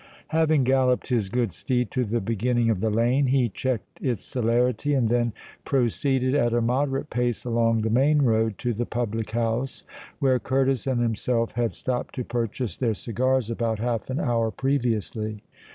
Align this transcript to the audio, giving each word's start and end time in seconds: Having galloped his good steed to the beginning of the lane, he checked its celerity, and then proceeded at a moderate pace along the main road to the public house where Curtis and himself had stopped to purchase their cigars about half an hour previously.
Having 0.29 0.63
galloped 0.63 1.09
his 1.09 1.29
good 1.29 1.53
steed 1.53 1.91
to 1.91 2.03
the 2.03 2.19
beginning 2.21 2.71
of 2.71 2.81
the 2.81 2.89
lane, 2.89 3.27
he 3.27 3.49
checked 3.49 4.01
its 4.01 4.23
celerity, 4.25 4.95
and 4.95 5.09
then 5.09 5.31
proceeded 5.63 6.33
at 6.33 6.55
a 6.55 6.59
moderate 6.59 7.11
pace 7.11 7.45
along 7.45 7.81
the 7.81 7.89
main 7.91 8.23
road 8.23 8.57
to 8.57 8.73
the 8.73 8.87
public 8.87 9.29
house 9.29 9.83
where 10.17 10.39
Curtis 10.39 10.87
and 10.87 11.01
himself 11.01 11.51
had 11.51 11.71
stopped 11.71 12.15
to 12.15 12.23
purchase 12.23 12.77
their 12.77 12.95
cigars 12.95 13.51
about 13.51 13.77
half 13.77 14.09
an 14.09 14.19
hour 14.19 14.49
previously. 14.49 15.43